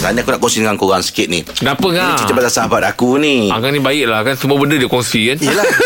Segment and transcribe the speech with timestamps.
[0.00, 1.44] Sebenarnya aku nak kongsi dengan korang sikit ni.
[1.44, 2.16] Kenapa Ini ngah?
[2.16, 3.52] cerita pasal sahabat aku ni.
[3.52, 4.32] Ah, kan ni baik lah kan?
[4.32, 5.36] Semua benda dia kongsi kan?
[5.44, 5.66] Yelah.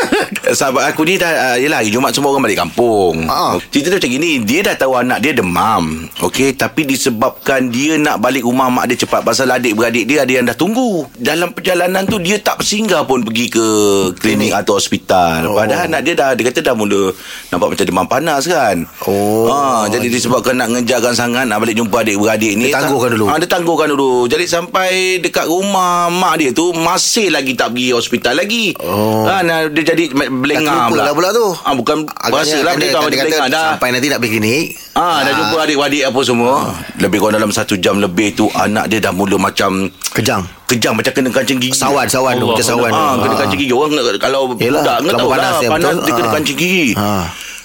[0.54, 3.26] Sahabat aku ni dah uh, Yelah hari Jumat semua orang balik kampung.
[3.26, 3.58] Ah.
[3.72, 6.54] Cerita dia macam gini Dia dah tahu anak dia demam Okey?
[6.54, 10.54] Tapi disebabkan Dia nak balik rumah mak dia cepat Pasal adik-beradik dia Ada yang dah
[10.54, 11.08] tunggu.
[11.16, 13.66] Dalam perjalanan tu Dia tak singgah pun Pergi ke
[14.14, 15.48] Klinik atau hospital.
[15.48, 15.56] Oh.
[15.56, 17.10] Padahal anak dia dah Dia kata dah mula
[17.50, 18.84] Nampak macam demam panas kan?
[19.08, 19.48] Oh.
[19.48, 19.58] ha,
[19.88, 23.26] Jadi disebabkan nak ngejarkan sangat Nak balik jumpa adik-beradik ni Dia tangguhkan dulu.
[23.26, 27.90] ha, Dia tangguhkan dulu Jadi sampai Dekat rumah Mak dia tu Masih lagi tak pergi
[27.90, 29.24] hospital lagi Oh.
[29.24, 31.52] ha, nah, Dia jadi Belengah lah pula tu.
[31.52, 35.20] ha, Bukan Rasa lah dia, Dia dia belengah dah Sampai nanti nak pergi klinik Ah,
[35.20, 36.70] dah jumpa adik-adik apa semua.
[36.96, 41.12] Lebih kurang dalam satu jam lebih tu anak dia dah mula macam Kejang kejang macam
[41.12, 41.74] kena kancing gigi.
[41.74, 43.40] Sawan Sawan tu Allah Macam sawan Ah, tu kena Ah.
[43.42, 43.70] kancing gigi.
[43.70, 46.32] Orang kalau Yelah, budak kalau tahu panas lah, panas dia kena Ah.
[46.32, 46.86] kancing gigi.
[46.94, 47.24] Ah.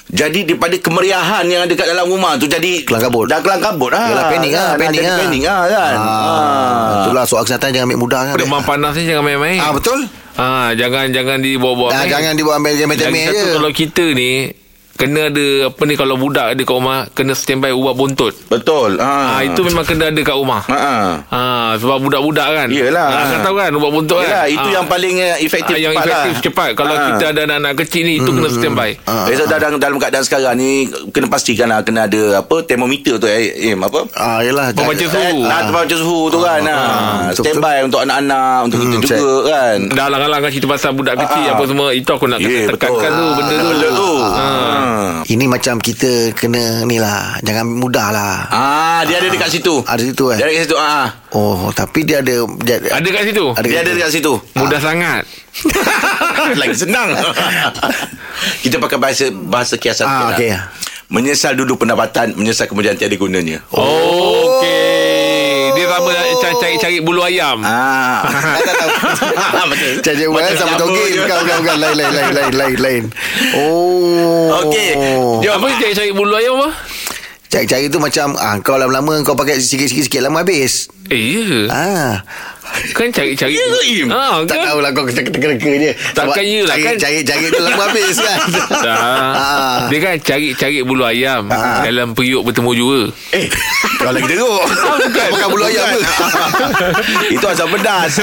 [0.09, 3.29] Jadi daripada kemeriahan yang ada kat dalam rumah tu jadi Kelang kabut.
[3.29, 4.09] Dah kelang kabut lah.
[4.09, 5.95] Yelah panik lah Dah Panik jadi lah Panik lah kan.
[5.95, 6.89] ah.
[6.99, 9.99] Itulah soal kesihatan Jangan ambil mudah kan Demam panas ni jangan main-main Ah betul
[10.33, 12.05] Ah, jangan jangan dibawa-bawa ah.
[12.05, 14.49] Jangan dibawa ambil Remeh-remeh satu je kalau kita ni
[14.99, 18.35] kena ada apa ni kalau budak ada kat rumah kena standby ubat buntut.
[18.45, 18.99] Betul.
[18.99, 20.59] Ah, Ah, itu memang kena ada kat rumah.
[20.65, 20.75] Ha.
[20.75, 21.09] ah.
[21.29, 22.67] Ah, sebab budak-budak kan.
[22.67, 23.07] Yelah.
[23.07, 24.51] Ah, kan tahu kan ubat buntut Yelah, kan.
[24.51, 24.73] itu Ah.
[24.73, 26.43] yang paling uh, efektif Ah, yang cepat efektif lah.
[26.43, 27.03] cepat kalau Ah.
[27.07, 28.89] kita ada anak-anak kecil ni itu kena standby.
[29.05, 30.71] Ah, Eh, so dalam, dalam keadaan sekarang ni
[31.09, 33.39] kena pastikan lah kena ada apa termometer tu eh,
[33.69, 34.03] Im apa?
[34.13, 35.39] Ah, yelah Pembaca jaga- suhu.
[35.41, 36.59] Nah, tempat macam suhu tu kan.
[36.65, 36.75] Ah,
[37.25, 39.77] betul, standby untuk anak-anak, untuk kita Hmm, juga kan.
[39.89, 41.53] Dah alang-alang kan cerita pasal budak kecil Ah.
[41.53, 43.67] apa semua itu aku nak kena tekankan tu benda tu.
[43.69, 44.11] Benda tu.
[44.29, 44.88] Ah.
[45.25, 49.81] Ini macam kita kena ni lah Jangan mudah lah Ah, dia ada dekat situ.
[49.81, 50.77] Ada situ eh Dia ada dekat situ.
[50.77, 51.07] Ah.
[51.29, 53.45] Oh tapi dia ada dia, Ada kat situ.
[53.51, 54.33] Ada Dia ada dekat situ.
[54.53, 55.23] Mudah sangat.
[56.59, 57.09] Lagi senang.
[58.63, 60.37] kita pakai bahasa bahasa kiasan Ah, sikit lah.
[60.37, 60.51] okey.
[61.09, 63.65] Menyesal dulu pendapatan, menyesal kemudian tiada gunanya.
[63.71, 64.61] Oh.
[64.61, 64.78] Okey.
[66.07, 67.59] Dia sama cari-cari bulu ayam.
[67.65, 68.23] Ah.
[69.71, 69.93] Betul.
[69.99, 73.03] Cari buat Macam sama toge bukan bukan bukan lain lain lain lain lain lain.
[73.59, 74.63] Oh.
[74.63, 74.95] Okey.
[75.43, 75.59] Jom.
[75.59, 76.69] Apa dia cari bulu ayam apa?
[77.49, 80.87] Cari-cari tu macam ah kau lama-lama kau pakai sikit-sikit sikit lama habis.
[81.09, 81.65] Eh, ya.
[81.73, 82.13] Ah.
[82.91, 83.53] Kan cari-cari.
[83.53, 84.07] Ya ke, Im?
[84.09, 84.65] Ah, Tak kan?
[84.67, 85.91] tahulah kau teka-teka je.
[86.11, 86.95] Takkan iyalah, cari, kan?
[86.97, 88.39] Cari cari tu lama habis kan.
[88.85, 88.97] Dah.
[88.99, 89.77] Ah.
[89.87, 91.47] Dia kan cari-cari bulu ayam
[91.81, 92.99] dalam periuk bertemu jua.
[93.31, 93.47] Eh,
[93.97, 94.61] kau lagi teruk.
[95.03, 95.27] bukan.
[95.29, 96.01] Bukan bulu ayam tu.
[97.35, 98.13] Itu asam pedas.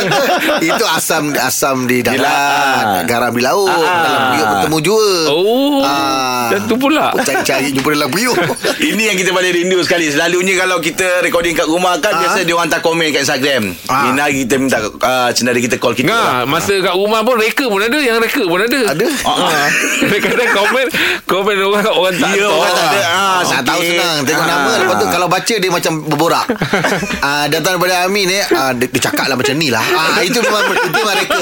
[0.60, 3.04] Itu asam asam di darat, laut.
[3.06, 4.02] garam di laut, Ah.
[4.02, 5.08] dalam periuk bertemu jua.
[5.28, 5.80] Oh.
[5.82, 6.46] Ah.
[6.48, 7.12] Dan tu pula.
[7.18, 8.36] Cari-cari jumpa dalam periuk.
[8.78, 12.20] Ini yang kita paling rindu sekali Selalunya kalau kita recording kat rumah kan Ah.
[12.22, 14.08] Biasa dia orang hantar komen kat Instagram Ah.
[14.08, 16.46] Ini hari kita minta uh, Senada kita call kita lah.
[16.46, 18.78] Ngah, masa kat rumah pun reka pun ada, yang reka pun ada.
[18.94, 19.06] Ada.
[19.26, 19.68] Ah.
[20.00, 20.86] Kadang-kadang komen
[21.26, 22.56] komen orang orang tak Ya, tahu.
[22.56, 23.00] orang tak ada.
[23.04, 23.90] Ah, tak tahu sikit.
[23.92, 24.48] senang Tengok Ah.
[24.48, 26.46] nama Lepas tu kalau baca Dia macam berborak
[27.26, 30.38] ah, Datang daripada Amin eh, ah, dia, dia cakap lah macam ni lah ah, Itu
[30.40, 31.40] memang Itu mereka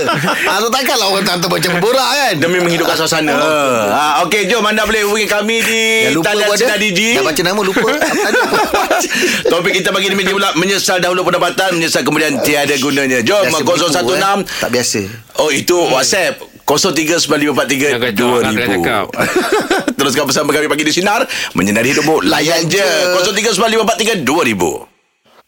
[0.48, 4.82] ah, so, Takkanlah orang hantar macam berborak kan Demi menghidupkan suasana ha, Okey jom anda
[4.82, 5.82] boleh hubungi kami di
[6.19, 7.91] Talian Sinar DJ Dah baca nama lupa
[9.50, 13.66] Topik kita pagi ni pula Menyesal dahulu pendapatan Menyesal kemudian tiada gunanya Jom Biasa 016
[13.66, 14.47] beritahu, eh.
[14.62, 15.00] Tak biasa.
[15.43, 16.38] Oh itu WhatsApp.
[16.65, 19.06] 0395432000 Jangan kacau, jangan cakap.
[20.00, 21.28] Teruskan bersama kami pagi di Sinar.
[21.53, 22.81] Menyinari hidupmu Layan je.
[23.21, 24.94] 0395432000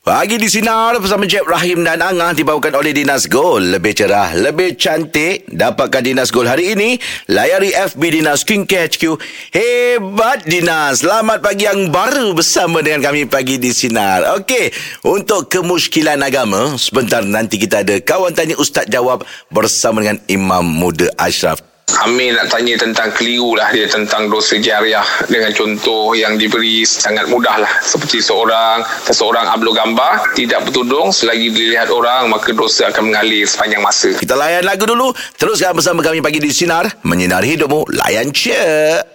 [0.07, 3.75] Pagi di Sinar bersama Jeb Rahim dan Angah dibawakan oleh Dinas Gold.
[3.75, 5.51] Lebih cerah, lebih cantik.
[5.51, 6.95] Dapatkan Dinas Gold hari ini.
[7.27, 9.19] Layari FB Dinas Skincare HQ.
[9.51, 11.03] Hebat Dinas.
[11.03, 14.39] Selamat pagi yang baru bersama dengan kami pagi di Sinar.
[14.39, 14.71] Okey,
[15.11, 21.11] untuk kemusykilan agama, sebentar nanti kita ada kawan tanya Ustaz jawab bersama dengan Imam Muda
[21.19, 21.76] Ashraf.
[21.97, 27.31] Amir nak tanya tentang keliru lah dia tentang dosa jariah dengan contoh yang diberi sangat
[27.31, 33.07] mudah lah seperti seorang seseorang upload gambar tidak bertudung selagi dilihat orang maka dosa akan
[33.07, 35.15] mengalir sepanjang masa Kita layan lagu dulu.
[35.39, 36.91] Teruskan bersama kami pagi di Sinar.
[37.01, 37.87] Menyinari hidupmu.
[37.95, 38.59] Layan je.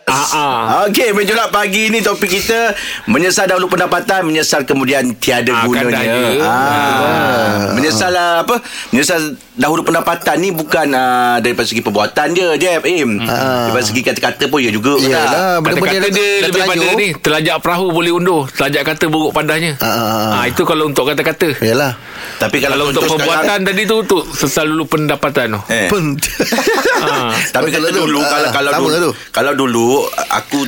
[0.08, 0.64] Ah, ah.
[0.88, 2.72] Okey, menjolak pagi ni topik kita.
[3.06, 4.24] Menyesal dahulu pendapatan.
[4.24, 5.92] Menyesal kemudian tiada Ah, gunanya.
[5.92, 6.16] kadangnya.
[6.40, 7.56] Ah.
[7.72, 8.64] Menyesal ah, apa?
[8.90, 9.22] Menyesal
[9.54, 12.82] dahulu pendapatan ni bukan ah, daripada segi perbuatan je, Jeb.
[12.86, 13.10] Im.
[13.18, 14.94] Daripada segi kata-kata pun ya juga.
[14.96, 19.32] Yelah Kata-kata Benda-benda dia dah lebih pada ni Telajak perahu boleh unduh Telajak kata buruk
[19.32, 20.32] pandahnya Ah, ah, ah.
[20.34, 21.98] ah, Itu kalau untuk kata-kata Yalah
[22.38, 25.88] Tapi kalau, Kalau untuk perbuatan sekarang- tadi tu Untuk sesal dulu pendapatan tu Eh.
[25.88, 26.14] Pun
[27.02, 27.34] ah.
[27.50, 28.06] Tapi kata tu.
[28.06, 29.88] dulu Ah, kalau ah, kalau dulu, kalau dulu
[30.30, 30.60] aku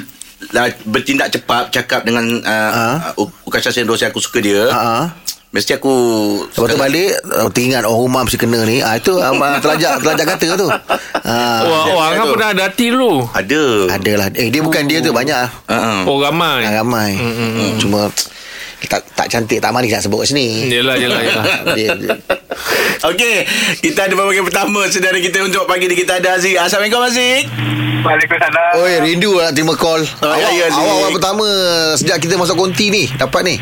[0.52, 2.72] lah, bertindak cepat cakap dengan uh,
[3.08, 3.16] Ah.
[3.16, 4.68] uh, Ukasha Sendros yang aku suka dia.
[4.68, 5.06] Ah, ah.
[5.54, 5.94] Mesti aku
[6.50, 10.26] Lepas tu balik oh, Teringat oh rumah mesti kena ni ah, Itu ah, telajak Telajak
[10.34, 13.94] kata tu ah, Oh, oh Angah pernah ada hati dulu ada.
[13.94, 16.10] Adalah Eh dia bukan dia tu banyak Uh-uh.
[16.10, 18.10] Oh ramai ah, Ramai hmm, Cuma
[18.84, 20.68] tak tak cantik tak manis nak sebut kat sini.
[20.68, 21.24] Yelah, yelah,
[21.80, 22.20] yelah.
[23.08, 23.48] Okey,
[23.80, 26.60] kita ada pembagian pertama saudara kita untuk pagi ni kita ada Aziz.
[26.60, 27.48] Assalamualaikum Aziz.
[28.04, 28.84] Waalaikumsalam.
[28.84, 30.04] Oi, rindu lah nak terima call.
[30.04, 31.46] Oh, awak, ya, awak orang pertama
[31.96, 33.08] sejak kita masuk konti ni.
[33.08, 33.56] Dapat ni.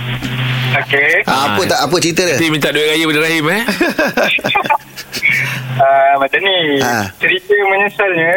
[0.73, 1.12] Okey.
[1.25, 2.35] Ah, apa tak apa cerita dia?
[2.35, 3.62] Nanti minta duit raya pada Rahim eh.
[5.75, 6.59] Uh, macam ni.
[6.79, 7.06] Ah.
[7.18, 8.33] Cerita menyesalnya.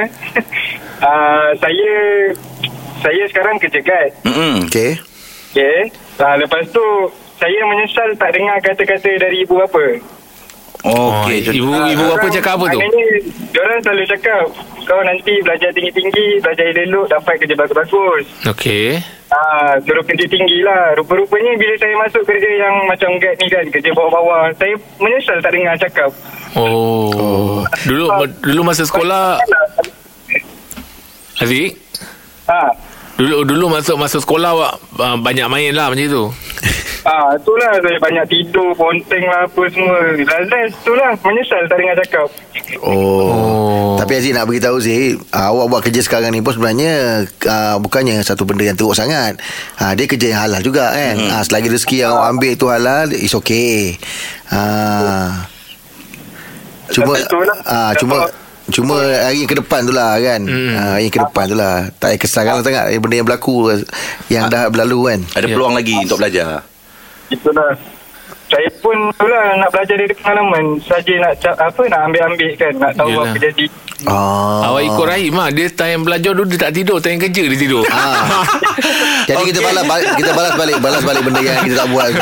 [1.01, 1.93] uh, saya
[2.99, 4.15] saya sekarang kerja guide.
[4.25, 4.67] Hmm.
[4.67, 4.99] Okey.
[5.53, 5.79] Okey.
[6.17, 6.87] Uh, lepas tu
[7.37, 9.85] saya menyesal tak dengar kata-kata dari ibu bapa.
[10.85, 12.79] Okey, Oh, ibu Ah, ibu apa orang- cakap apa tu?
[13.51, 14.45] Diorang selalu cakap,
[14.85, 18.25] kau nanti belajar tinggi-tinggi, belajar elok, dapat kerja bagus-bagus.
[18.45, 19.01] Okey.
[19.35, 20.95] Ah, suruh kerja tinggi lah.
[20.95, 25.51] Rupa-rupanya bila saya masuk kerja yang macam guide ni kan, kerja bawah-bawah, saya menyesal tak
[25.51, 26.11] dengar cakap.
[26.55, 27.67] Oh.
[27.83, 28.07] Dulu
[28.47, 29.43] dulu masa sekolah
[31.43, 31.75] Aziz
[32.47, 32.71] Ah,
[33.15, 36.25] Dulu dulu masuk masuk sekolah awak uh, banyak main lah macam tu.
[37.05, 40.17] Ah, itulah saya banyak tidur, ponteng lah apa semua.
[40.17, 42.29] Last itulah menyesal tak dengar cakap.
[42.81, 43.55] Oh.
[43.95, 43.97] Oh.
[44.01, 48.21] Tapi Aziz nak beritahu Zee uh, Awak buat kerja sekarang ni pun sebenarnya uh, Bukannya
[48.27, 49.39] satu benda yang teruk sangat
[49.79, 51.31] uh, Dia kerja yang halal juga kan hmm.
[51.31, 53.95] uh, Selagi rezeki yang awak ambil tu halal It's okay
[54.51, 55.47] uh,
[56.91, 57.59] Cuma Betul lah.
[57.65, 58.17] uh, Cuma
[58.65, 60.73] Cuma hari ke depan tu lah kan hmm.
[60.75, 63.73] uh, Hari ke depan tu lah Tak payah kesal kan sangat Benda yang berlaku
[64.33, 66.74] Yang dah berlalu kan Ada peluang lagi untuk belajar.
[67.31, 67.73] Itulah.
[68.49, 70.65] Saya pun itulah nak belajar dari pengalaman.
[70.85, 73.27] Saja nak apa nak ambil-ambil kan, nak tahu Yelah.
[73.33, 73.65] apa jadi.
[74.05, 74.59] Oh.
[74.67, 77.87] Awak ikut Rahim lah Dia time belajar dulu Dia tak tidur Time kerja dia tidur
[77.87, 78.43] Ah.
[79.25, 79.65] Jadi kita Okey.
[79.65, 82.21] balas balik, kita balas balik balas balik benda yang kita tak buat tu.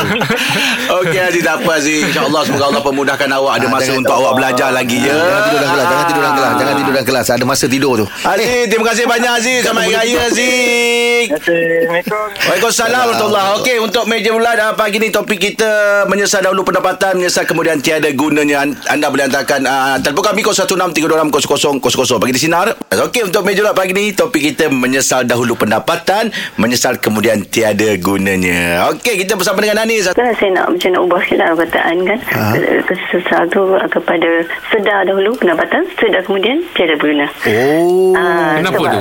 [1.01, 4.15] Okey Aziz tak apa Aziz InsyaAllah semoga Allah pemudahkan awak Ada Ah, masa jangan- untuk
[4.15, 7.03] awak belajar lagi ya Jangan tidur dalam kelas, jangan tidur dalam kelas, jangan tidur dalam
[7.05, 7.25] kelas.
[7.27, 8.05] Ada masa tidur tu.
[8.23, 12.25] Aziz terima kasih banyak Aziz Selamat Hari Raya Aziz Assalamualaikum.
[12.39, 15.71] Waalaikumsalam warahmatullahi Okey untuk meja bulat uh, pagi ni topik kita
[16.05, 21.62] menyesal dahulu pendapatan menyesal kemudian tiada gunanya An- anda boleh hantarkan uh, telefon kami 0163260000
[21.63, 22.75] pagi di sinar.
[22.83, 28.91] Okey untuk meja bulat pagi ni topik kita menyesal dahulu pendapatan menyesal kemudian tiada gunanya.
[28.91, 30.11] Okey kita bersama dengan Anis.
[30.11, 32.43] Kan saya nak macam nak ubah sikit lah perkataan kan Ha?
[32.51, 34.29] Ke- Kesesal tu kepada
[34.67, 38.11] sedar dahulu pendapatan Sedar kemudian tiada berguna Oh.
[38.13, 38.99] Ah, Kenapa tu?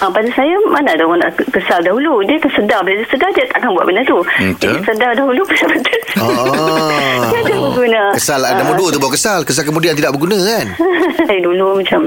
[0.00, 3.28] Ah, pada saya mana ada orang nak ke- kesal dahulu Dia tersedar Bila dia sedar
[3.30, 4.56] dia takkan buat benda tu Betul.
[4.58, 7.20] Jadi sedar dahulu pendapatan Ah.
[7.26, 9.40] Tiada berguna Kesal ada nombor dua tu baru kesal.
[9.42, 10.66] Kesal kemudian tidak berguna kan?
[11.20, 12.00] saya dulu macam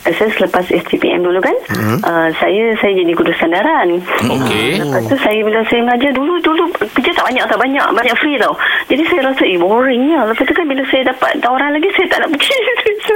[0.00, 1.98] eh, saya selepas STPM dulu kan Hmm.
[2.00, 3.88] uh, saya saya jadi guru sandaran
[4.20, 4.78] Okey.
[4.78, 8.36] lepas tu saya bila saya mengajar dulu dulu kerja tak banyak tak banyak banyak free
[8.36, 8.52] tau
[8.86, 12.18] jadi saya rasa eh boringnya lepas tu kan bila saya dapat tawaran lagi saya tak
[12.20, 12.52] nak pergi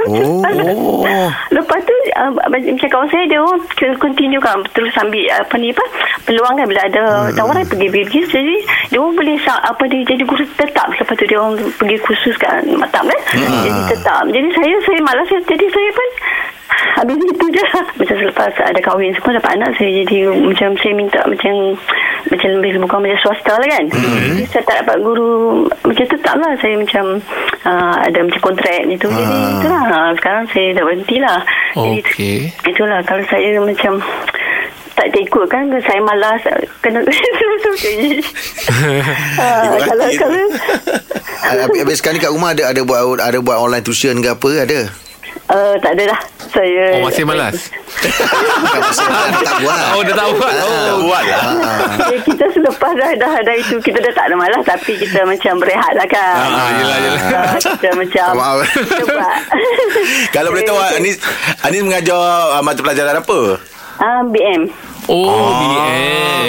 [0.05, 0.43] Oh.
[1.49, 5.69] lepas tu uh, macam kawan saya dia orang ke- continue kan terus ambil apa ni
[5.69, 5.85] apa
[6.25, 7.03] peluang kan bila ada
[7.37, 8.55] tawaran pergi pergi jadi
[8.89, 10.89] dia orang boleh apa dia jadi guru tetap.
[10.97, 13.21] Lepas tu dia orang pergi kursus kat Matam kan?
[13.37, 14.25] Jadi tetap.
[14.33, 16.09] Jadi saya saya malas jadi saya pun
[16.95, 17.65] Habis itu je.
[17.95, 21.53] Macam selepas ada kahwin semua Dapat anak Saya jadi Macam saya minta Macam
[22.25, 23.83] Macam lebih bukan macam swasta lah kan.
[23.85, 26.51] Jadi saya tak dapat guru Macam tetap lah.
[26.57, 27.05] Saya macam
[27.63, 29.07] uh, Ada macam kontrak gitu.
[29.07, 31.39] Jadi itulah Ah, Sekarang saya dah berhenti lah.
[31.73, 32.37] Jadi Okey.
[32.65, 32.99] Itulah.
[33.03, 33.93] Kalau saya macam
[34.95, 36.39] tak ikut kan saya malas
[36.79, 37.11] kena uh,
[39.91, 40.43] kalau kalau
[41.45, 44.31] Ah, Habis, habis sekarang ni kat rumah ada ada buat ada buat online tuition ke
[44.31, 44.87] apa ada?
[45.49, 47.55] Uh, tak ada lah saya Oh masih malas
[48.05, 49.79] Bukan pasal tak, tak buat.
[49.97, 51.43] Oh dah tak buat Oh Buat lah.
[52.13, 55.53] Ya, kita selepas dah, dah, dah itu kita dah tak ada malas tapi kita macam
[55.57, 56.37] berehat lah kan.
[56.37, 57.21] Ah, yelah, yelah.
[57.33, 58.57] Ah, kita macam Maaf.
[58.89, 59.37] kita buat.
[60.31, 61.17] Kalau boleh tahu Anis
[61.65, 62.19] Anis mengajar
[62.55, 63.39] uh, mata pelajaran apa?
[63.97, 64.69] Ah, BM.
[65.07, 65.93] Oh BM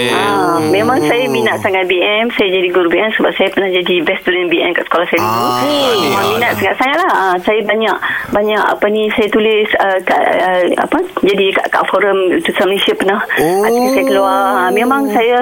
[0.09, 2.33] Ah, memang saya minat sangat BM.
[2.33, 5.37] Saya jadi guru BM sebab saya pernah jadi best student BM kat sekolah saya dulu.
[5.37, 5.61] Ah,
[5.99, 7.13] memang minat sangat sangat lah.
[7.13, 7.97] Ah, saya banyak
[8.31, 12.93] banyak apa ni saya tulis uh, kat, uh, apa jadi kat, kat forum Utusan Malaysia
[12.95, 13.63] pernah Oh.
[13.63, 14.33] artikel saya keluar.
[14.57, 15.37] Ah, memang saya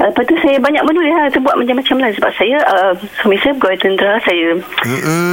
[0.00, 1.26] lepas tu saya banyak menulis lah.
[1.28, 4.46] Saya buat macam-macam lah sebab saya uh, suami saya pegawai tentera saya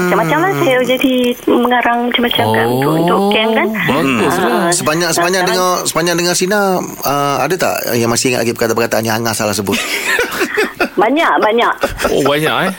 [0.08, 1.16] macam-macam lah saya jadi
[1.46, 3.68] mengarang macam-macam kan untuk untuk camp kan.
[3.86, 6.62] Bagus lah Ah, Sepanjang sepanjang sekarang- dengar sepanjang dengar Sina
[7.04, 9.76] uh, ada tak yang masih ingat lagi perkataan-perkataan yang Angah salah sebut?
[11.02, 11.74] Banyak, banyak.
[12.10, 12.74] Oh banyak eh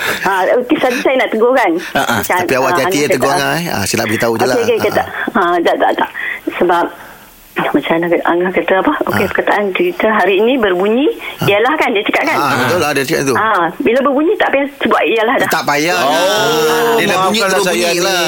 [0.00, 1.70] Ha, kisah tu saya nak tegur kan.
[1.92, 3.64] Ah, Macam, tapi awak hati-hati Anis eh tegur kata, Angah eh.
[3.68, 4.56] Ah, saya nak beritahu je lah.
[4.56, 5.02] Okey, okey, kata.
[5.36, 6.10] Ha, tak, tak, tak.
[6.56, 6.84] Sebab
[7.66, 8.92] macam mana Angah kata apa?
[9.06, 11.06] Okey, perkataan kita hari ini berbunyi
[11.42, 12.36] ialah kan dia cakap kan.
[12.36, 13.34] Ah, betul lah dia cakap tu.
[13.34, 15.48] Ah, bila berbunyi tak payah sebut ialah dah.
[15.48, 15.98] Tak payah.
[15.98, 18.22] Oh, dia dah bunyi terus bunyi saya, lah.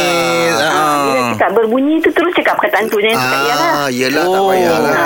[0.53, 0.97] Ah, Ah.
[1.03, 3.71] bila cakap berbunyi tu terus cakap perkataan tu jangan cakap ialah.
[3.71, 4.49] Ah, yelah tak Oh.
[4.49, 4.97] payahlah.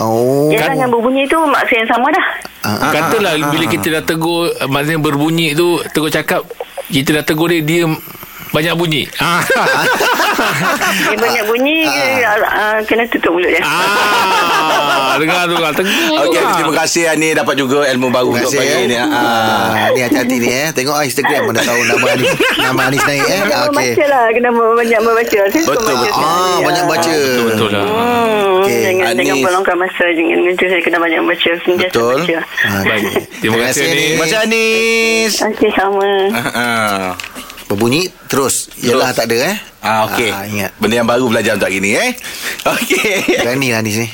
[0.00, 0.48] Oh.
[0.50, 2.26] Ialah dengan berbunyi tu maksud yang sama dah.
[2.62, 6.44] ah, Katalah ah, ah, bila kita dah tegur Maksudnya berbunyi tu Tegur cakap
[6.86, 7.88] Kita dah tegur dia Dia
[8.50, 9.40] banyak bunyi ah.
[11.06, 15.14] Dia banyak bunyi ke, uh, Kena tutup mulut dia ah.
[15.16, 16.54] Dengar tu kan Okey, lah.
[16.54, 18.96] terima kasih Ani dapat juga ilmu baru Terima untuk kasih pagi ni.
[18.96, 19.06] Ah.
[19.06, 20.68] Ah, ni hati-hati ni eh.
[20.70, 23.38] Tengok ah, Instagram mana tahu nama Anis, nama Anis naik eh.
[23.40, 23.74] Kena Ah, Okey.
[23.76, 26.10] membaca lah Kena banyak membaca Saya Betul, baca.
[26.16, 27.10] Ah, banyak baca.
[27.12, 29.18] Betul betul lah Hmm, Okey, jangan Anis.
[29.20, 32.16] jangan pelongkan masa jangan itu saya kena banyak baca sentiasa Betul.
[32.18, 32.36] baca.
[32.60, 33.04] Ah, Baik
[33.38, 35.32] Terima kasih ni Terima kasih Anis.
[35.44, 36.10] Okey sama.
[36.32, 37.06] Ah, ah.
[37.70, 38.66] Berbunyi terus.
[38.82, 39.69] Yelah tak ada eh.
[39.80, 40.28] Ah, okey.
[40.28, 40.70] Ah, ingat.
[40.76, 42.12] Benda yang baru belajar untuk hari ni eh.
[42.76, 43.40] Okey.
[43.40, 43.96] Berani lah ni.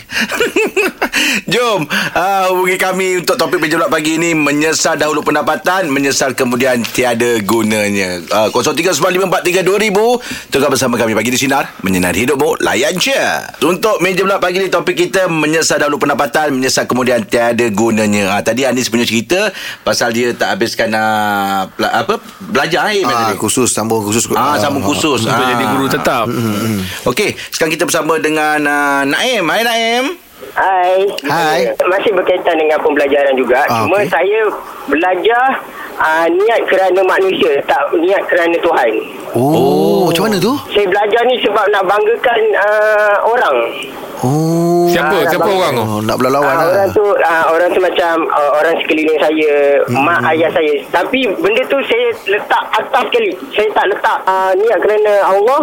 [1.46, 7.38] Jom uh, hubungi kami untuk topik bulat pagi ini menyesal dahulu pendapatan, menyesal kemudian tiada
[7.40, 8.23] gunanya.
[8.26, 13.16] Uh, 0395432000 tukar bersama kami pagi di sinar menyinari hidupmu layan je.
[13.61, 18.30] Untuk meja bulat pagi ni topik kita menyesal dahulu pendapatan, menyesal kemudian tiada gunanya.
[18.30, 19.50] Uh, tadi Anis punya cerita
[19.82, 23.38] pasal dia tak habiskan uh, pela- apa belajar eh Ah, tadi.
[23.38, 24.30] khusus sambung khusus.
[24.32, 25.23] Ah, sambung khusus.
[25.23, 25.55] Untuk Ah.
[25.56, 26.25] Jadi guru tetap
[27.06, 29.44] Okey, sekarang kita bersama dengan uh, Naim.
[29.46, 30.04] Hai Naim.
[30.52, 30.94] Hai.
[31.25, 31.60] Hai.
[31.80, 33.64] Masih berkaitan dengan pembelajaran juga.
[33.68, 34.08] Ah, Cuma okey.
[34.12, 34.40] saya
[34.88, 35.48] belajar
[35.96, 38.90] uh, niat kerana manusia, tak niat kerana Tuhan.
[39.32, 40.54] Oh, macam mana tu?
[40.70, 43.56] Saya belajar ni sebab nak banggakan uh, orang.
[44.24, 44.88] Oh.
[44.88, 45.12] Siapa?
[45.12, 45.84] Ah, Siapa orang tu?
[45.84, 46.66] Oh, nak berlawan Ah, lah.
[46.72, 49.52] orang tu ah, orang tu macam ah, orang sekeliling saya,
[49.92, 50.72] mak ayah saya.
[50.88, 53.36] Tapi benda tu saya letak atas sekali.
[53.52, 55.62] Saya tak letak ah, niat kerana Allah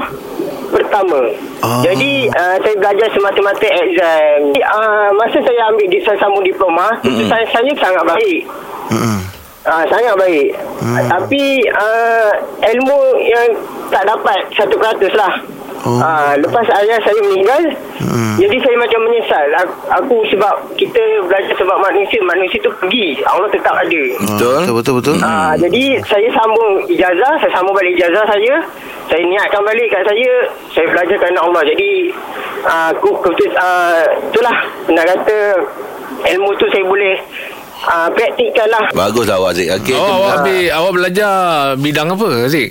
[0.69, 1.17] pertama.
[1.65, 1.81] Ah.
[1.81, 4.53] Jadi ah, saya belajar semata-mata exam.
[4.61, 8.41] Ah, masa saya ambil di saya sambung diploma, mm saya, saya sangat baik.
[8.93, 9.19] Mm-mm.
[9.63, 10.51] Ah, sangat baik.
[10.83, 11.07] Hmm.
[11.07, 12.31] Tapi ah,
[12.67, 13.47] ilmu yang
[13.87, 14.75] tak dapat 100%
[15.15, 15.33] lah.
[15.83, 15.99] Oh.
[15.99, 17.63] Ah, lepas ayah saya meninggal,
[18.03, 18.35] Hmm.
[18.35, 19.47] jadi saya macam menyesal.
[19.63, 23.19] Aku, aku sebab kita belajar sebab manusia, manusia tu pergi.
[23.23, 24.03] Allah tetap ada.
[24.19, 24.63] Betul.
[24.67, 25.17] Betul betul betul.
[25.23, 28.53] Ah, jadi saya sambung ijazah, saya sambung balik ijazah saya.
[29.07, 30.31] Saya niatkan balik kat saya,
[30.71, 31.63] saya belajar kerana Allah.
[31.67, 31.91] Jadi
[32.63, 34.55] aku keputus ah, itulah
[34.91, 35.37] nak kata
[36.23, 37.15] ilmu tu saya boleh
[37.85, 38.85] ah, praktikkan lah.
[38.91, 39.67] Bagus awak Zik.
[39.73, 39.93] Okey.
[39.93, 41.33] Oh, awak ambil Awak belajar
[41.75, 42.69] Bidang apa Zik?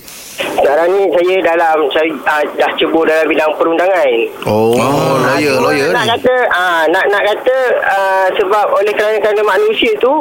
[0.54, 4.10] Sekarang ni saya dalam saya uh, dah cebur dalam bidang perundangan.
[4.44, 6.10] Oh, Ah, lawyer cuma lawyer nak ni.
[6.10, 10.12] kata ah nak nak kata ah, sebab oleh kerana kerana manusia tu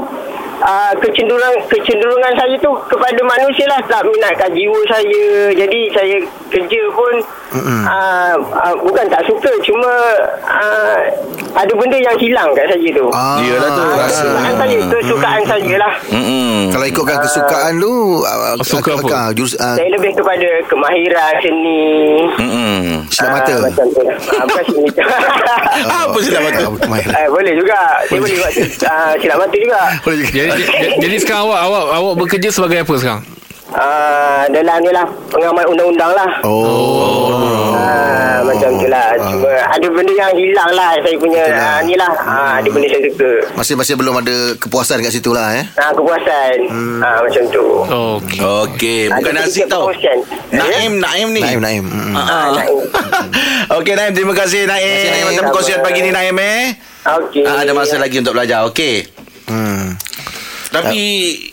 [0.62, 5.24] ah, kecenderungan kecenderungan saya tu kepada manusia lah tak minatkan jiwa saya.
[5.52, 6.18] Jadi saya
[6.50, 7.14] kerja pun
[7.86, 9.92] ah, ah, bukan tak suka cuma
[10.42, 10.98] ah,
[11.52, 13.06] ada benda yang hilang kat saya tu.
[13.12, 13.84] Ah, Yelah tu.
[13.92, 14.24] rasa.
[14.24, 15.94] Kesukaan saya, kesukaan saya lah.
[16.72, 19.34] Kalau ikutkan kesukaan tu ah, Suka apa?
[19.34, 21.82] jurus ah, Saya lebih kepada kemahiran seni.
[23.10, 23.52] Silap mata.
[23.52, 24.02] Ah, macam tu.
[24.32, 24.88] Ah, bukan seni.
[25.82, 26.60] Apa silap mata?
[27.02, 27.80] Eh, boleh juga.
[28.08, 28.52] Saya boleh buat
[28.86, 29.82] uh, silap mata juga.
[30.02, 30.32] Boleh juga.
[30.32, 33.24] Jadi, jadi, jadi sekarang awak Awak awak bekerja sebagai apa sekarang?
[33.72, 36.44] Uh, dalam ni lah, pengamal undang-undang lah.
[36.44, 37.72] Oh.
[37.72, 39.16] Ah, macam tu lah.
[39.16, 42.12] Cuma ada benda yang hilang lah saya punya ah, ni lah.
[42.20, 43.32] Ah, ada benda saya suka.
[43.56, 45.66] Masih masih belum ada kepuasan kat situ lah eh.
[45.80, 46.58] Ah, kepuasan.
[47.00, 47.66] Ah, macam tu.
[47.88, 48.40] Okey.
[48.44, 49.88] Okey, bukan Ada Aziz tau.
[50.52, 51.40] Naim, Naim ni.
[51.40, 51.86] Naim Naim.
[51.88, 52.16] Mm.
[52.20, 52.76] Ah, Naim.
[53.80, 54.84] Okey Naim, terima kasih Naim.
[54.84, 55.26] kasih, Naim.
[55.32, 56.76] Atas perkongsian pagi ni Naim eh.
[57.08, 57.48] Okey.
[57.48, 58.68] Ah, ada masa lagi untuk belajar.
[58.68, 59.21] Okey.
[60.72, 61.04] Tapi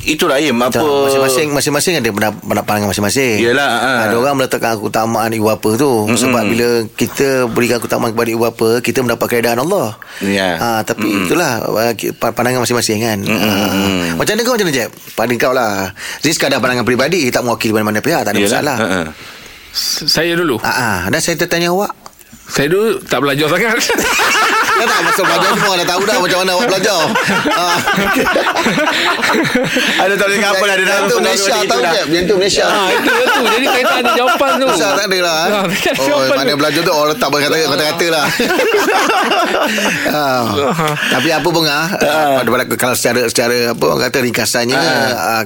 [0.06, 3.42] itulah Im apa Tak, masing-masing masing-masing ada pendapat pandangan masing-masing.
[3.42, 3.98] Yelah, ah.
[4.06, 8.42] Ada orang meletakkan keutamaan ibu bapa tu mm sebab bila kita berikan keutamaan kepada ibu
[8.44, 9.98] bapa, kita mendapat keredaan Allah.
[10.20, 10.54] Ya.
[10.56, 11.92] Ah tapi itulah ah,
[12.30, 13.18] pandangan masing-masing kan.
[13.26, 14.90] Ah, macam mana kau macam mana Jeb?
[15.12, 15.90] Pada kau lah.
[16.22, 18.50] Rizka ada pandangan peribadi, tak mewakili mana-mana pihak, tak ada Yelah.
[18.54, 18.76] masalah.
[18.78, 19.02] Ha, ha.
[19.68, 21.90] S- Saya dulu Ah, ah, dan saya tertanya awak.
[22.46, 23.76] Saya dulu tak belajar sangat
[24.78, 27.00] Dah tak masa belajar semua dah tahu dah macam mana awak belajar.
[27.50, 27.76] Ah.
[30.02, 32.64] Ada tak dengar apa dah Dia dah Yang tu Malaysia tahu Jeb, yang tu Malaysia.
[32.64, 33.42] Ah, itu tu.
[33.44, 34.66] Jadi saya tak ada jawapan tu.
[34.70, 35.50] Susah tak ada lah eh?
[35.50, 38.26] Ah, tak Oh mana belajar tu Orang letak kata kata-kata lah
[40.14, 40.42] ah.
[41.10, 41.86] Tapi apa pun ah,
[42.38, 44.78] pada pada Kalau secara secara Apa orang kata ringkasannya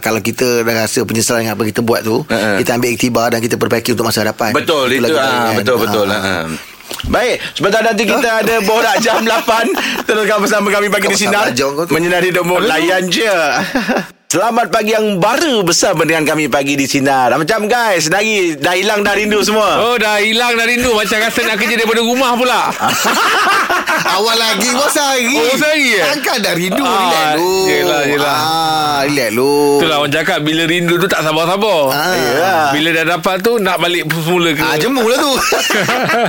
[0.00, 2.22] Kalau kita dah rasa penyesalan Yang apa kita buat tu.
[2.28, 5.56] Kita ambil iktibar Dan kita perbaiki untuk masa hadapan Betul itu kan?
[5.56, 6.06] betul betul.
[7.08, 11.52] Baik, sebentar nanti kita ada borak jam 8 Teruskan bersama kami pagi di Sinar.
[11.90, 13.28] Menyinari hidupmu, layan je
[14.32, 19.04] Selamat pagi yang baru bersama dengan kami pagi di Sinar Macam guys, lagi dah hilang
[19.04, 22.72] dah rindu semua Oh dah hilang dah rindu Macam rasa nak kerja daripada rumah pula
[24.16, 26.04] Awal lagi Masa hari Oh, masa hari, eh?
[26.08, 28.36] Takkan dah rindu Ah, Relax dulu yelah, yelah.
[28.40, 29.52] ah, relax lu.
[29.76, 32.16] Itulah orang cakap Bila rindu tu tak sabar-sabar Ah.
[32.16, 32.62] Yelah.
[32.72, 35.32] Bila dah dapat tu Nak balik semula ke Ah, jemu lah tu.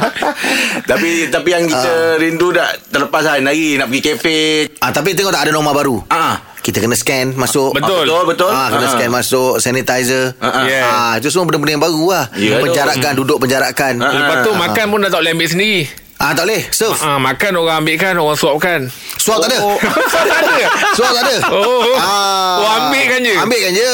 [0.92, 4.38] Tapi tapi yang kita rindu dah terlepas hari-hari nak pergi kafe.
[4.84, 6.04] ah, tapi tengok tak ada norma baru.
[6.12, 6.52] Ah.
[6.64, 7.76] Kita kena scan masuk.
[7.76, 8.08] Betul.
[8.08, 8.50] Betul betul.
[8.50, 8.92] Ah, kena Ah.
[8.96, 10.32] scan masuk sanitizer.
[10.40, 10.64] Ah, ah.
[10.64, 10.84] Yes.
[10.88, 12.26] Ah, itu semua benda-benda yang baru lah.
[12.34, 13.94] Ya, penjarakan, duduk penjarakan.
[14.00, 15.82] Ah, Lepas tu makan pun dah tak boleh ambil sendiri
[16.24, 16.64] Ah, tak boleh.
[16.70, 16.96] Serve.
[16.98, 18.80] Ah, makan orang ambil kan Orang suapkan
[19.14, 19.60] Suap tak ada.
[20.14, 20.56] Tak ada
[20.94, 21.36] Suap tak ada.
[21.50, 21.84] Oh.
[21.96, 22.56] Ah.
[22.56, 23.36] Oh, ambilkan je.
[23.36, 23.92] Ambilkan je.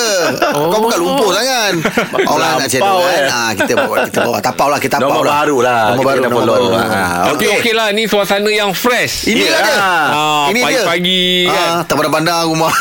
[0.51, 0.69] Oh.
[0.69, 1.73] Kau bukan lumpur sangat.
[2.31, 3.17] Orang nak cedok Lampau, kan.
[3.19, 3.29] eh.
[3.29, 5.33] Ah, kita bawa kita bawa tapau lah, kita tapau Nombor lah.
[5.39, 5.81] baru lah.
[5.89, 6.55] Nombor baru, kena nombor follow.
[6.69, 6.91] baru.
[6.91, 7.49] Ah, Okey.
[7.55, 9.65] okey lah Ni suasana yang fresh Inilah Ya.
[9.65, 9.75] dia.
[9.75, 10.65] Ah, Ini dia.
[10.67, 11.69] pagi-pagi kan.
[11.71, 12.73] Ah, tak pandang-pandang rumah.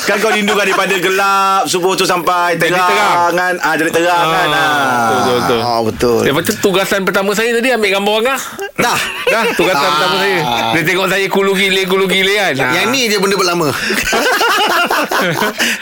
[0.00, 3.32] Kan kau rindu daripada gelap Subuh tu sampai Jadi terang, terang.
[3.32, 4.58] kan ah, Jadi terang kan ah.
[4.58, 5.58] Betul, betul, betul.
[5.62, 6.18] Ah, betul.
[6.24, 8.42] Lepas tu tugasan pertama saya tadi Ambil gambar orang lah
[8.94, 9.02] Dah.
[9.26, 9.90] Dah tugasan Ah.
[9.90, 10.38] pertama saya
[10.70, 12.72] Dia tengok saya kulu gile Kulu gile kan Ah.
[12.72, 13.68] Yang ni je benda berlama.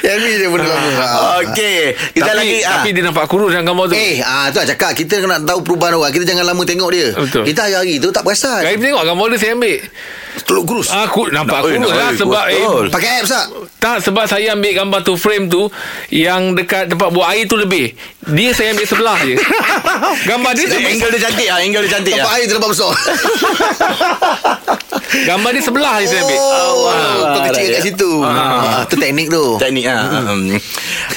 [0.02, 0.90] Yang ni je benda berlama.
[0.98, 1.40] Ah.
[1.42, 1.80] Okey
[2.12, 2.70] Kita tapi, lagi ah.
[2.74, 5.60] Tapi dia nampak kurus dalam gambar tu Eh, ah tu lah cakap kita nak tahu
[5.62, 6.10] perubahan orang.
[6.10, 7.12] Kita jangan lama tengok dia.
[7.12, 7.44] Betul.
[7.44, 8.62] Kita hari-hari tu tak perasan.
[8.62, 9.78] Kali tengok gambar dia saya ambil
[10.42, 10.88] Teluk kurus.
[10.88, 12.64] Aku nampak Nak- kurus nak- lah Sebab eh.
[12.88, 13.46] Pakai apps tak?
[13.76, 15.68] Tak sebab saya ambil gambar tu Frame tu
[16.08, 17.92] Yang dekat tempat buat air tu lebih
[18.26, 19.34] Dia saya ambil sebelah je
[20.30, 22.36] Gambar dia Angle dia cantik ah, Angle dia cantik Tempat ah.
[22.38, 22.90] air terlalu besar.
[25.12, 28.10] Gambar dia sebelah je saya ambil Oh, Ah, tu kecil kat situ.
[28.22, 29.44] Ah, tu teknik tu.
[29.56, 30.08] Teknik ah.
[30.24, 30.56] Hmm.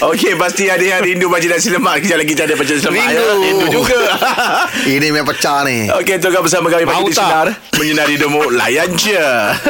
[0.04, 3.16] Okey pasti ada yang rindu baca nasi lemak Kejap lagi cari baca nasi lemak Rindu.
[3.16, 3.34] ya.
[3.42, 4.00] Rindu juga
[4.92, 5.88] Ini memang pecah ni.
[5.90, 7.24] Okey, tengok bersama kami pagi di tak?
[7.24, 9.16] sinar menyinari hidupmu layan je.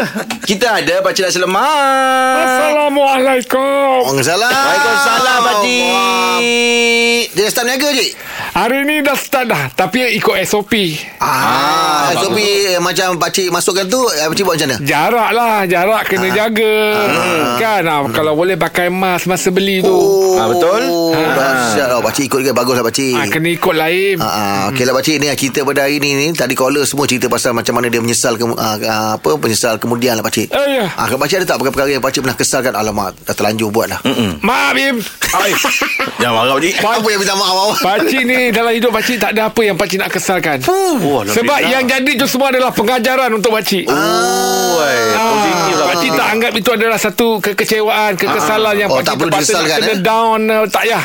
[0.50, 2.36] Kita ada baca nasi lemak.
[2.40, 4.52] Assalamualaikum Waalaikumsalam.
[4.52, 7.26] Waalaikumsalam, Pakcik.
[7.32, 8.06] Dia start niaga je.
[8.56, 10.72] Hari ni dah start dah Tapi ikut SOP
[11.20, 14.78] Ah, SOP eh, macam pakcik masukkan tu, eh, pakcik buat macam mana?
[14.80, 16.76] Jarak lah Jarak kena jaga
[17.60, 19.92] Kan ah, Kalau boleh pakai mask Masa beli tu
[20.36, 20.84] Ah, betul.
[20.86, 22.00] Oh, dahsyat lah.
[22.00, 23.16] Pakcik ikut ke bagus lah pakcik.
[23.16, 26.32] ah, Kena ikut lain Ah, ah, okey lah pakcik ni cerita pada hari ni ni
[26.32, 30.16] tadi caller semua cerita pasal macam mana dia menyesal ke, ah, ah, apa penyesal kemudian
[30.16, 30.48] lah pakcik.
[30.50, 30.92] Oh, ya.
[30.92, 34.00] Ah, kalau pakcik ada tak perkara-perkara yang pakcik pernah kesalkan alamak dah terlanjur buat lah.
[34.40, 34.96] Maaf Im
[35.34, 35.52] Ai.
[36.22, 36.72] Jangan marah ni.
[36.74, 37.80] Apa yang minta maaf?
[37.80, 40.58] Pakcik ni dalam hidup pakcik tak ada apa yang pakcik nak kesalkan.
[40.68, 43.88] Oh, Sebab yang jadi tu semua adalah pengajaran untuk pakcik.
[43.88, 44.35] Oh, Ah,
[46.10, 49.88] tak anggap itu adalah satu kekecewaan, kekesalan yang Oh, pakcik tak perlu terpaksa nak kena
[49.88, 49.98] eh?
[50.00, 50.40] down.
[50.44, 51.04] eh, Tak payah.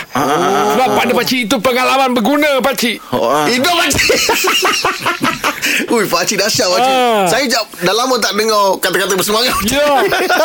[0.70, 2.96] Sebab pada pakcik itu pengalaman berguna pakcik.
[3.10, 3.44] Oh, ah.
[3.44, 4.08] Hidup pakcik.
[5.90, 6.92] Ui, pakcik dahsyat pakcik.
[6.92, 7.24] Ah.
[7.26, 9.54] Saya jap, dah lama tak dengar kata-kata bersemangat.
[9.66, 9.86] Ya,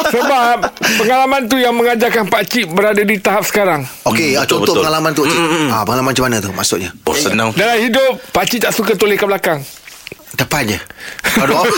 [0.08, 0.58] sebab
[0.96, 3.84] pengalaman tu yang mengajarkan pakcik berada di tahap sekarang.
[4.04, 4.84] Okey, ah, betul, contoh betul.
[4.84, 5.40] pengalaman tu pakcik.
[5.68, 6.90] Ah, pengalaman macam mana tu maksudnya?
[7.04, 7.50] Oh, senang.
[7.52, 9.60] Dalam hidup, pakcik tak suka toleh ke belakang.
[10.36, 10.80] Depan je
[11.36, 11.74] Kalau ada horn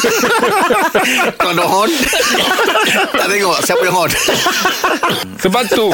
[1.37, 1.91] Kalau ada horn
[3.13, 4.11] Tak tengok Siapa yang horn
[5.41, 5.87] Sebab tu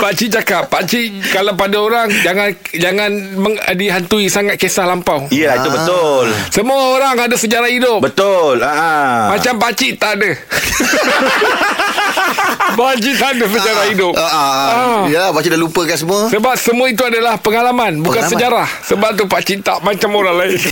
[0.00, 5.26] Pakcik cakap Pakcik kalau pada orang Jangan jangan meng, dihantui sangat kisah lampau.
[5.32, 6.26] Ya, itu betul.
[6.52, 8.00] Semua orang ada sejarah hidup.
[8.04, 8.62] Betul.
[8.62, 9.34] Ah.
[9.34, 10.30] Macam pakcik tak ada
[12.10, 14.12] Tak ada sejarah hidup.
[14.14, 15.02] ah, ah, Ah.
[15.06, 16.20] Ya Pakcik dah lupakan semua.
[16.28, 18.30] Sebab semua itu adalah pengalaman Bukan Pengalaman.
[18.30, 18.66] sejarah.
[18.84, 20.58] Sebab tu pakcik tak macam orang lain.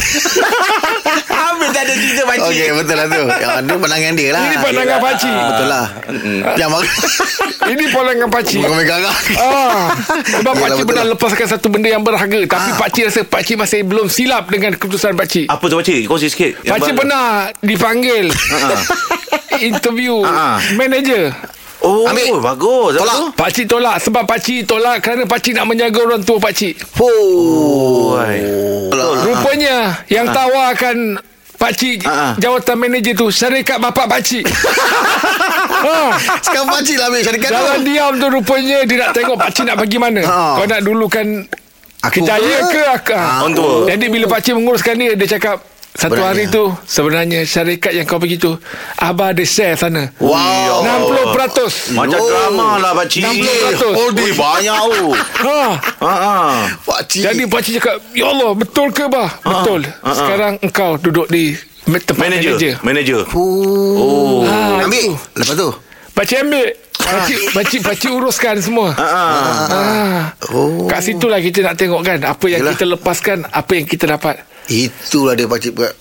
[1.29, 2.51] Habis tak ada cerita pakcik.
[2.51, 3.23] Okey betul lah tu.
[3.25, 4.43] Yang ada pandangan dia lah.
[4.43, 5.85] Ini pandangan pakcik Betul lah.
[6.55, 6.83] Yang mak
[7.73, 9.13] Ini pandangan pakcik Bukan megang Ah,
[10.25, 11.13] sebab Yelah, pakcik pernah lah.
[11.13, 12.41] lepaskan satu benda yang berharga.
[12.47, 12.77] Tapi Ah.
[12.79, 16.03] pakcik rasa pakcik masih belum silap dengan keputusan pakcik Apa tu pakcik?
[16.07, 16.53] Kongsi sikit.
[16.63, 17.01] Pakcik baru.
[17.01, 17.25] pernah
[17.59, 18.27] dipanggil.
[19.61, 20.63] Interview Ah.
[21.79, 22.43] Oh, Ambil.
[22.43, 22.99] bagus.
[22.99, 23.15] Tolak.
[23.15, 23.27] tu?
[23.33, 28.19] Pakcik tolak Sebab pakcik tolak Kerana pakcik nak menjaga orang tua pakcik Oh
[29.23, 30.97] Rupanya Yang tawarkan
[31.55, 32.33] Pakcik Ah, ah.
[32.35, 34.43] Jawatan manager tu Syarikat bapak pakcik
[35.87, 36.15] ha.
[36.41, 39.77] Sekarang pakcik lah ambil syarikat tu Dalam diam tu rupanya Dia nak tengok pakcik nak
[39.77, 40.39] bagi mana Ha.
[40.55, 41.27] Kau nak dulukan
[42.01, 42.75] Aku Kejaya ke?
[42.75, 43.43] ke aku Ah.
[43.43, 43.87] Orang tua.
[43.87, 45.63] Jadi bila pakcik menguruskan dia Dia cakap
[45.99, 46.31] satu Sebenarnya.
[46.31, 48.55] hari tu Sebenarnya syarikat yang kau pergi tu
[48.97, 50.87] Abah ada share sana Wow
[51.35, 52.29] 60% Macam Oh.
[52.29, 53.27] drama lah pakcik.
[53.27, 53.99] 60%.
[53.99, 55.07] Oh, di banyak tu.
[55.11, 55.63] ha.
[55.75, 56.55] Ha ah.
[56.81, 60.15] Pakcik Jadi pakcik cakap Ya Allah betul ke bah Betul ah, ah.
[60.15, 62.73] Sekarang engkau duduk di Tempat manager, Manager.
[62.85, 63.21] Manager.
[63.33, 65.15] Oh, Ah, Ambil itu.
[65.35, 65.69] Lepas tu
[66.13, 69.27] Pakcik ambil Pakcik, pakcik, pakcik uruskan semua Ha ah.
[69.67, 70.21] Ah.
[70.51, 72.75] Oh Kat situlah kita nak tengok kan Apa yang Yelah.
[72.75, 75.93] kita lepaskan Apa yang kita dapat Itulah dia pakcik buat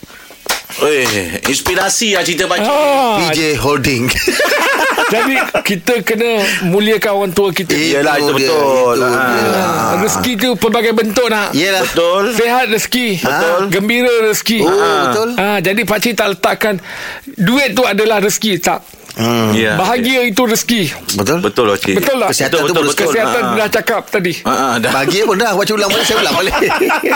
[0.77, 2.67] Eh, inspirasi lah cerita pakcik.
[2.67, 3.17] ah.
[3.23, 4.03] PJ Holding
[5.07, 8.95] Jadi kita kena Muliakan orang tua kita Yelah, itu dia, betul.
[8.99, 9.55] Itu dia.
[9.55, 12.35] Ah, Rezeki tu pelbagai bentuk nak Yelah Betul.
[12.35, 13.61] Sehat rezeki Betul.
[13.71, 14.75] Gembira rezeki Oh
[15.07, 16.75] betul Ah, jadi pakcik tak letakkan
[17.33, 18.83] duit tu adalah rezeki tak.
[19.17, 19.49] Hmm.
[19.57, 19.73] Ya.
[19.75, 20.93] Bahagia itu rezeki.
[21.17, 21.41] Betul?
[21.41, 21.95] Betul Pakcik.
[21.97, 22.29] Betul tak?
[22.29, 22.93] Kesihatan Betul, tu betul, betul.
[22.93, 23.07] betul.
[23.07, 23.55] Kesihatan Ah.
[23.55, 24.33] dah cakap tadi.
[24.43, 24.91] Ah, ah, dah.
[24.91, 26.55] Bahagia pun dah Baca ulang balik Saya ulang balik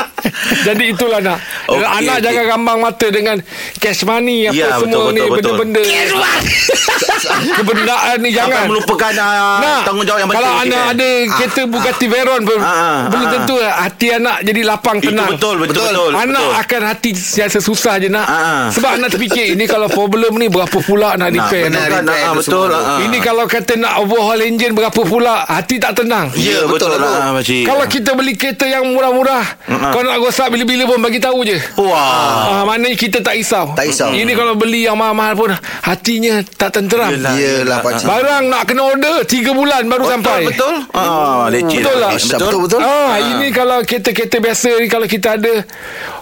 [0.68, 1.38] Jadi itulah nak.
[1.68, 2.24] Okey, Anak okey.
[2.24, 3.38] jangan gambang mata dengan
[3.78, 5.54] cash money apa Ya, semua betul, ni betul, betul.
[5.60, 5.82] benda-benda.
[7.32, 8.66] Kebendaan ni Jangan jangan.
[8.68, 10.42] melupakan uh, Nah, tanggungjawab yang penting.
[10.42, 10.94] kalau anak kan?
[10.94, 13.32] ada kereta Bugatti Veyron pun Ah, ah, belum ah.
[13.32, 15.30] tentu hati anak jadi lapang Itu tenang.
[15.32, 15.90] betul, betul, Betul.
[15.92, 16.12] betul.
[16.14, 16.62] Anak betul.
[16.62, 18.26] akan hati siasa susah je nak.
[18.26, 18.64] Ah, ah.
[18.72, 21.70] Sebab anak terfikir ini kalau problem ni berapa pula nak repair.
[21.70, 22.02] benar, nak.
[22.04, 22.70] repair tu betul.
[22.72, 23.00] ah.
[23.00, 26.34] Ini kalau kata nak overhaul engine berapa pula hati tak tenang.
[26.34, 27.38] Ya, betul betul lah.
[27.42, 29.44] Kalau kita beli kereta yang murah-murah,
[29.92, 31.51] kau nak rosak bila-bila pun bagi tahu je.
[31.78, 32.62] Wah.
[32.62, 33.74] Ah, maknanya kita tak risau.
[33.74, 34.12] Tak risau.
[34.12, 35.50] Ini kalau beli yang mahal-mahal pun
[35.82, 37.12] hatinya tak tenteram.
[37.12, 37.34] Yelah.
[37.36, 40.40] Yelah pakcik Barang nak kena order 3 bulan baru Betul, sampai.
[40.46, 40.74] betul.
[40.92, 42.12] Ah, Betul tak?
[42.16, 42.80] Betul betul, betul.
[42.82, 45.54] Ah, ini kalau kereta-kereta biasa ni kalau kita ada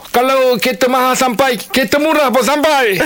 [0.09, 2.97] kalau kereta mahal sampai, kereta murah pun sampai.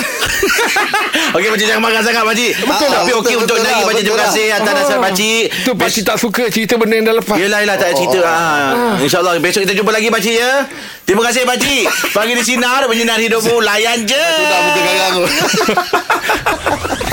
[1.36, 2.52] Okey, Pakcik jangan marah sangat, Pakcik.
[2.64, 4.04] Betul Tapi lah, okey betul, untuk betul lagi, lah, Pakcik.
[4.04, 5.44] Terima betul kasih atas nasihat Pakcik.
[5.52, 7.36] Tu pakcik tak suka cerita benda yang dah lepas.
[7.36, 8.20] Yelah, yelah, tak ada cerita.
[8.24, 8.96] Ah.
[9.04, 10.52] InsyaAllah, besok kita jumpa lagi, Pakcik, ya.
[11.04, 11.84] Terima kasih, Pakcik.
[12.16, 14.24] Pagi di Sinar, menyinar hidupmu, layan je.
[14.40, 15.24] Sudah muka garang tu